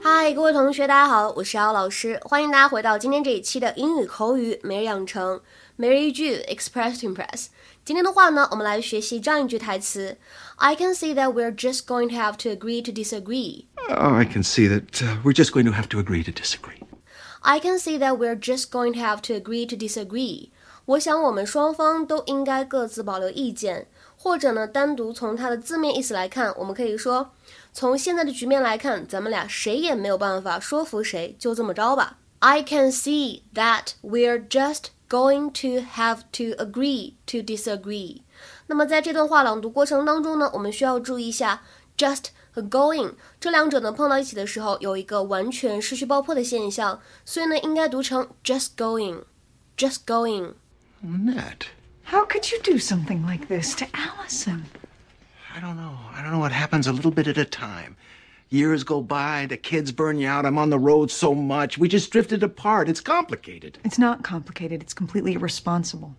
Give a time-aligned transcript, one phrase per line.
[0.00, 5.40] 嗨，各位同学，大家好，我是姚老师，欢迎大家回到今天这一期的英语口语每日养成，
[5.76, 7.46] 每日一句 Express to Impress。
[7.84, 10.16] 今天的话呢，我们来学习这样一句台词：
[10.56, 13.64] I can see that we're just going to have to agree to disagree.
[13.88, 16.80] Oh, I can see that uh, we're just going to have to agree to disagree.
[17.40, 20.50] I can see that we're just going to have to agree to disagree.
[20.85, 27.31] 我想我们双方都应该各自保留意见，或者呢，单独从它的字面意思来看，我们可以说，
[27.71, 32.17] 从现在的局面来看，咱们俩谁也没有办法说服谁，就这么着吧。
[32.39, 38.21] I can see that we're just going to have to agree to disagree。
[38.65, 41.61] 那么在这段话朗读过程当中呢，我们需要注意一下
[41.95, 50.53] just 和 going 这两者呢碰到一起的时候有一个完全失去爆破的现象，所以呢应该读成 just going，just going。
[51.01, 51.69] Annette.
[52.03, 54.65] How could you do something like this to Allison?
[55.55, 55.97] I don't know.
[56.13, 57.97] I don't know what happens a little bit at a time.
[58.49, 60.45] Years go by, the kids burn you out.
[60.45, 61.77] I'm on the road so much.
[61.77, 62.89] We just drifted apart.
[62.89, 63.79] It's complicated.
[63.85, 66.15] It's not complicated, it's completely irresponsible.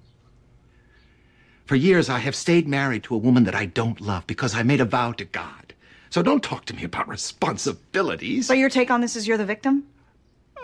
[1.66, 4.62] For years, I have stayed married to a woman that I don't love because I
[4.62, 5.74] made a vow to God.
[6.10, 8.46] So don't talk to me about responsibilities.
[8.46, 9.84] So, your take on this is you're the victim?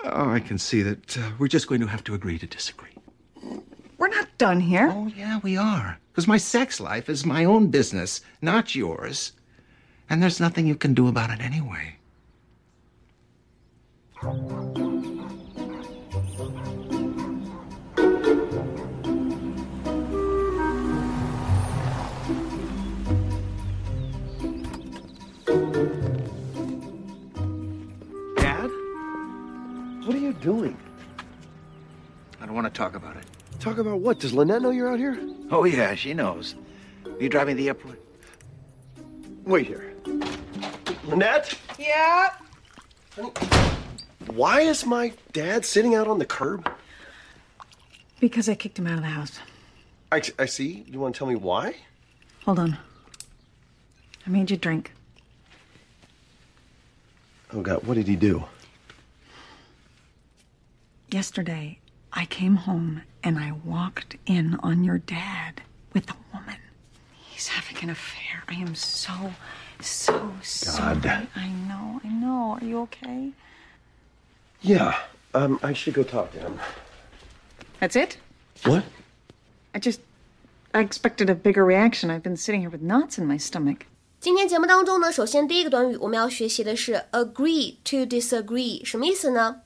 [0.05, 2.97] Oh, I can see that uh, we're just going to have to agree to disagree.
[4.39, 4.91] Done here.
[4.92, 5.98] Oh, yeah, we are.
[6.12, 9.33] Because my sex life is my own business, not yours.
[10.08, 11.97] And there's nothing you can do about it anyway.
[32.41, 33.25] I don't want to talk about it.
[33.61, 34.20] Talk about what?
[34.20, 35.19] Does Lynette know you're out here?
[35.50, 36.55] Oh, yeah, she knows.
[37.05, 38.00] Will you driving the airport?
[39.44, 39.93] Wait here.
[41.04, 41.59] Lynette?
[41.78, 42.31] Yeah.
[44.27, 46.71] Why is my dad sitting out on the curb?
[48.21, 49.38] Because I kicked him out of the house.
[50.12, 50.84] I, I see.
[50.88, 51.75] You want to tell me why?
[52.44, 52.78] Hold on.
[54.27, 54.93] I made you drink.
[57.53, 57.82] Oh, God.
[57.84, 58.44] What did he do?
[61.10, 61.78] Yesterday,
[62.17, 65.61] I came home and I walked in on your dad
[65.94, 66.57] with a woman.
[67.29, 68.44] He's having an affair.
[68.47, 69.34] I am so,
[69.79, 71.00] so sorry.
[71.00, 71.28] God.
[71.35, 72.57] I know, I know.
[72.59, 73.31] Are you okay?
[74.61, 74.95] Yeah.
[75.34, 76.59] Um, I should go talk to him.
[77.79, 78.17] That's it?
[78.66, 78.84] What?
[79.73, 80.00] I just.
[80.75, 82.09] I expected a bigger reaction.
[82.09, 83.85] I've been sitting here with knots in my stomach.
[84.19, 89.61] 今天节目当中呢，首先第一个短语我们要学习的是 agree to disagree，什么意思呢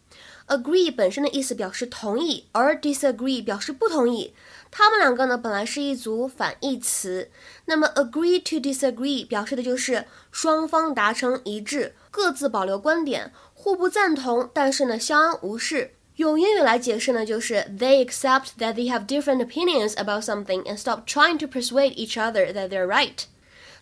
[0.51, 4.33] ？agree 本身的意思表示同意，而 disagree 表示不同意。
[4.69, 7.29] 它们两个呢本来是一组反义词。
[7.65, 15.91] 那么 agree to disagree 表示的就是双方达成一致，各自保留观点，互不赞同，但是呢相安无事。
[16.17, 22.17] 用英语来解释呢，就是 they accept that they have different opinions about something and stop trying to persuade each
[22.17, 23.25] other that they're right。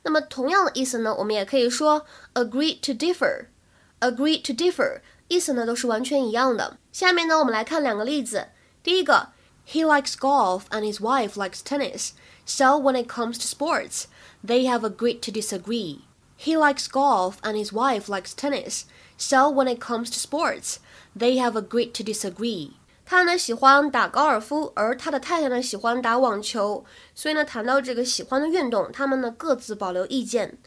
[0.03, 4.99] 那么同样的意思呢，我们也可以说 agree to differ，agree to differ，
[5.29, 6.77] 意思呢都是完全一样的。
[6.91, 8.49] 下面呢，我们来看两个例子。
[8.83, 9.29] 第一个，
[9.67, 12.11] He likes golf and his wife likes tennis.
[12.45, 14.05] So when it comes to sports,
[14.45, 16.01] they have agreed to disagree.
[16.37, 18.83] He likes golf and his wife likes tennis.
[19.17, 20.77] So when it comes to sports,
[21.17, 22.73] they have agreed to disagree.
[23.05, 30.57] 他呢喜欢打高尔夫，而他的太太呢喜欢打网球，所以呢谈到这个喜欢的运动，他们呢各自保留意见。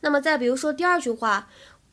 [0.00, 1.48] 那么再比如说第二句话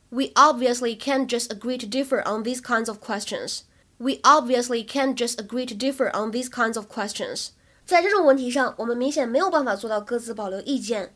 [0.09, 3.62] ，We obviously can't just agree to differ on these kinds of questions.
[3.97, 7.50] We obviously can't just agree to differ on these kinds of questions.
[7.86, 11.13] 在这种问题上，我们明显没有办法做到各自保留意见。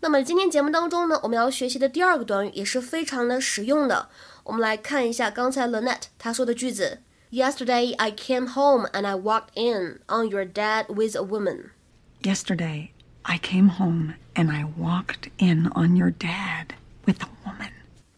[0.00, 4.08] 那么今天节目当中呢，我们要学习的第二个短语也是非常的实用的。
[4.44, 7.00] 我们来看一下刚才 Lynette 她说的句子。
[7.30, 11.72] Yesterday I came home and I walked in on your dad with a woman.
[12.22, 12.90] Yesterday,
[13.22, 16.74] I came home and I walked in on your dad
[17.06, 17.61] with a woman.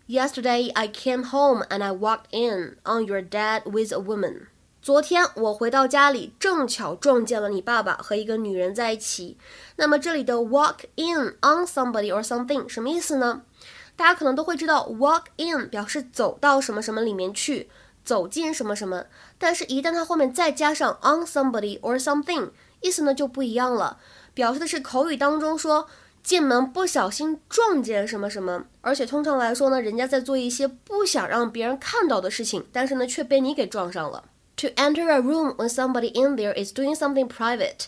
[0.08, 4.50] Yesterday I came home and I walked in on your dad with a woman.
[4.80, 9.36] 昨天我回到家里，正巧撞见了你爸爸和一个女人在一起。
[9.78, 13.42] 那么这里的 walk in on somebody or something 什么意思呢？
[13.96, 17.72] 大家可能都会知道，walk in 表示走到什么什么里面去，
[18.04, 19.06] 走进什么什么。
[19.40, 23.98] 但是，一旦它后面再加上 on somebody or something，意思呢就不一样了，
[24.36, 25.88] 表示的是口语当中说
[26.26, 34.24] 进门不小心撞见什么什么，而且通常来说呢，人家在做一些不想让别人看到的事情，但是呢却被你给撞上了。
[34.56, 37.86] To enter a room when somebody in there is doing something private。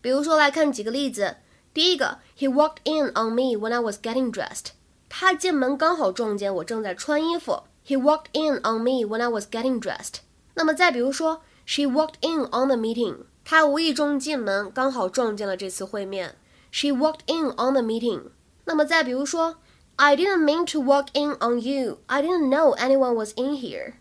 [0.00, 1.36] 比如说来看几个例子。
[1.72, 4.70] 第一个，He walked in on me when I was getting dressed。
[5.08, 7.62] 他进门刚好撞见我正在穿衣服。
[7.86, 10.16] He walked in on me when I was getting dressed。
[10.54, 13.18] 那么再比如说，She walked in on the meeting。
[13.44, 16.34] 她无意中进门，刚好撞见了这次会面。
[16.77, 18.31] She walked in on the meeting。
[18.65, 19.57] 那么再比如说，
[19.95, 21.99] I didn't mean to walk in on you.
[22.07, 23.93] I didn't know anyone was in here。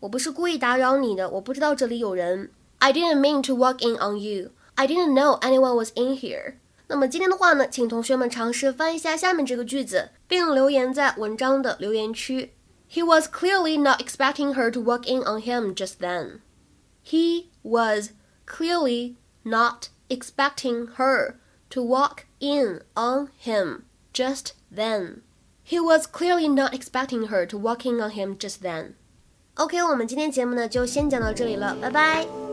[0.00, 2.50] 我不是故意打扰你的，我不知道这里有人。
[2.78, 4.50] I didn't mean to walk in on you.
[4.74, 6.54] I didn't know anyone was in here。
[6.88, 12.54] 那么今天的话呢，请同学们尝试翻译一下下面这个句子，并留言在文章的留言区。
[12.90, 16.40] He was clearly not expecting her to walk in on him just then.
[17.04, 18.10] He was
[18.46, 21.34] clearly not expecting her
[21.74, 25.22] to walk in on him just then.
[25.62, 28.94] He was clearly not expecting her to walk in on him just then.
[29.54, 32.43] OK，我们今天节目呢就先讲到这里了，拜拜。